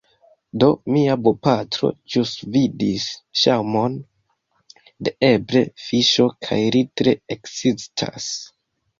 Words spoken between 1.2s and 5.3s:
bopatro ĵus vidis ŝaŭmon de